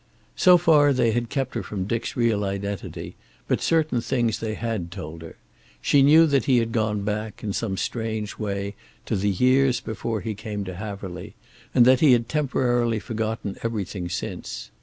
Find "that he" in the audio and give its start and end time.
6.25-6.57, 11.85-12.13